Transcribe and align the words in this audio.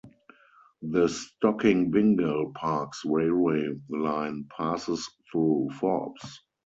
The 0.81 1.05
Stockinbingal-Parkes 1.09 3.05
railway 3.05 3.67
line 3.91 4.47
passes 4.57 5.07
through 5.31 5.69
Forbes. 5.79 6.41